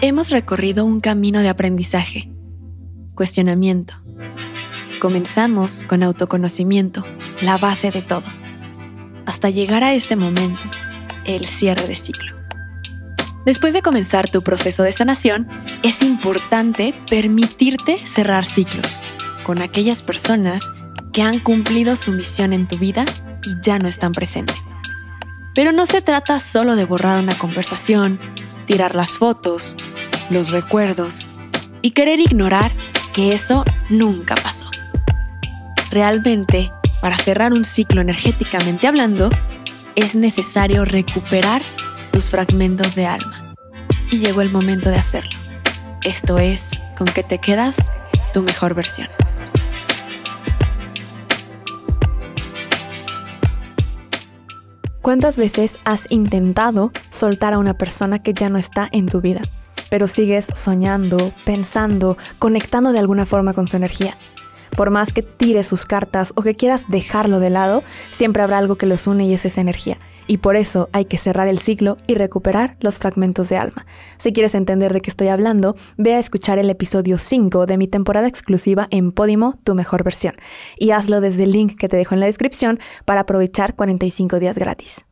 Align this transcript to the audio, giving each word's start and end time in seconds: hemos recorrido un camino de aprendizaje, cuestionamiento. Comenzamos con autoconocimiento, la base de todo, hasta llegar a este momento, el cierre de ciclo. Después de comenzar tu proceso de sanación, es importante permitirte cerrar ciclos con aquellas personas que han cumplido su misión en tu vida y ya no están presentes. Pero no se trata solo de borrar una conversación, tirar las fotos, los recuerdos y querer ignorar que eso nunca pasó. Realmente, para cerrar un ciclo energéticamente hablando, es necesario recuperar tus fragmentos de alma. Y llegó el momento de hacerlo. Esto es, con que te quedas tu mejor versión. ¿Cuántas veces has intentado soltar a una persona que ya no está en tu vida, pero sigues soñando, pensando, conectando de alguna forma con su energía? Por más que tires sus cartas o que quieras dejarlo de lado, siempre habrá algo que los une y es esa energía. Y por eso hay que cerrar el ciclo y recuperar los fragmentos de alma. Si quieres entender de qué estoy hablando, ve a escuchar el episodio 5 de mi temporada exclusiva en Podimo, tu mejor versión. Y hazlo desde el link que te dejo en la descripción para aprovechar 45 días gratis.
hemos 0.00 0.30
recorrido 0.30 0.84
un 0.84 1.00
camino 1.00 1.40
de 1.40 1.48
aprendizaje, 1.48 2.30
cuestionamiento. 3.14 3.94
Comenzamos 5.00 5.84
con 5.84 6.02
autoconocimiento, 6.02 7.04
la 7.42 7.58
base 7.58 7.90
de 7.90 8.02
todo, 8.02 8.24
hasta 9.26 9.50
llegar 9.50 9.82
a 9.82 9.94
este 9.94 10.16
momento, 10.16 10.60
el 11.24 11.44
cierre 11.44 11.86
de 11.86 11.94
ciclo. 11.94 12.36
Después 13.44 13.72
de 13.72 13.82
comenzar 13.82 14.28
tu 14.28 14.42
proceso 14.42 14.82
de 14.82 14.92
sanación, 14.92 15.48
es 15.82 16.02
importante 16.02 16.94
permitirte 17.08 17.98
cerrar 18.06 18.44
ciclos 18.44 19.00
con 19.44 19.62
aquellas 19.62 20.02
personas 20.02 20.70
que 21.12 21.22
han 21.22 21.38
cumplido 21.40 21.96
su 21.96 22.12
misión 22.12 22.52
en 22.52 22.68
tu 22.68 22.76
vida 22.78 23.04
y 23.44 23.54
ya 23.62 23.78
no 23.78 23.88
están 23.88 24.12
presentes. 24.12 24.56
Pero 25.54 25.72
no 25.72 25.86
se 25.86 26.02
trata 26.02 26.38
solo 26.38 26.76
de 26.76 26.84
borrar 26.84 27.20
una 27.22 27.36
conversación, 27.36 28.20
tirar 28.68 28.94
las 28.94 29.16
fotos, 29.16 29.74
los 30.30 30.50
recuerdos 30.50 31.26
y 31.80 31.90
querer 31.92 32.20
ignorar 32.20 32.70
que 33.14 33.32
eso 33.32 33.64
nunca 33.88 34.36
pasó. 34.36 34.70
Realmente, 35.90 36.70
para 37.00 37.16
cerrar 37.16 37.54
un 37.54 37.64
ciclo 37.64 38.02
energéticamente 38.02 38.86
hablando, 38.86 39.30
es 39.96 40.14
necesario 40.14 40.84
recuperar 40.84 41.62
tus 42.12 42.28
fragmentos 42.28 42.94
de 42.94 43.06
alma. 43.06 43.54
Y 44.10 44.18
llegó 44.18 44.42
el 44.42 44.52
momento 44.52 44.90
de 44.90 44.96
hacerlo. 44.96 45.38
Esto 46.04 46.38
es, 46.38 46.80
con 46.96 47.08
que 47.08 47.22
te 47.22 47.38
quedas 47.38 47.90
tu 48.32 48.42
mejor 48.42 48.74
versión. 48.74 49.08
¿Cuántas 55.08 55.38
veces 55.38 55.78
has 55.86 56.04
intentado 56.10 56.92
soltar 57.08 57.54
a 57.54 57.58
una 57.58 57.72
persona 57.72 58.18
que 58.18 58.34
ya 58.34 58.50
no 58.50 58.58
está 58.58 58.90
en 58.92 59.06
tu 59.06 59.22
vida, 59.22 59.40
pero 59.88 60.06
sigues 60.06 60.48
soñando, 60.54 61.32
pensando, 61.46 62.18
conectando 62.38 62.92
de 62.92 62.98
alguna 62.98 63.24
forma 63.24 63.54
con 63.54 63.66
su 63.66 63.78
energía? 63.78 64.18
Por 64.76 64.90
más 64.90 65.14
que 65.14 65.22
tires 65.22 65.66
sus 65.66 65.86
cartas 65.86 66.34
o 66.36 66.42
que 66.42 66.56
quieras 66.56 66.84
dejarlo 66.88 67.40
de 67.40 67.48
lado, 67.48 67.82
siempre 68.12 68.42
habrá 68.42 68.58
algo 68.58 68.76
que 68.76 68.84
los 68.84 69.06
une 69.06 69.24
y 69.24 69.32
es 69.32 69.46
esa 69.46 69.62
energía. 69.62 69.96
Y 70.28 70.36
por 70.36 70.56
eso 70.56 70.90
hay 70.92 71.06
que 71.06 71.18
cerrar 71.18 71.48
el 71.48 71.58
ciclo 71.58 71.96
y 72.06 72.14
recuperar 72.14 72.76
los 72.80 72.98
fragmentos 72.98 73.48
de 73.48 73.56
alma. 73.56 73.86
Si 74.18 74.32
quieres 74.32 74.54
entender 74.54 74.92
de 74.92 75.00
qué 75.00 75.10
estoy 75.10 75.28
hablando, 75.28 75.74
ve 75.96 76.14
a 76.14 76.18
escuchar 76.18 76.58
el 76.58 76.70
episodio 76.70 77.18
5 77.18 77.66
de 77.66 77.78
mi 77.78 77.88
temporada 77.88 78.28
exclusiva 78.28 78.86
en 78.90 79.10
Podimo, 79.10 79.58
tu 79.64 79.74
mejor 79.74 80.04
versión. 80.04 80.34
Y 80.76 80.90
hazlo 80.90 81.22
desde 81.22 81.44
el 81.44 81.52
link 81.52 81.76
que 81.78 81.88
te 81.88 81.96
dejo 81.96 82.14
en 82.14 82.20
la 82.20 82.26
descripción 82.26 82.78
para 83.06 83.22
aprovechar 83.22 83.74
45 83.74 84.38
días 84.38 84.58
gratis. 84.58 85.07